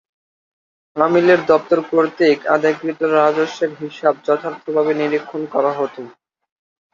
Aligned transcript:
আমিলের 0.95 1.39
দপ্তর 1.47 1.79
কর্তৃক 1.89 2.39
আদায়কৃত 2.55 2.99
রাজস্বের 3.15 3.71
হিসাব 3.81 4.15
যথার্থভাবে 4.25 4.91
নিরীক্ষণ 4.99 5.41
করা 5.53 5.71
হতো। 5.79 6.01